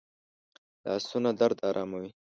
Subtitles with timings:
[0.85, 2.09] لاسونه درد آراموي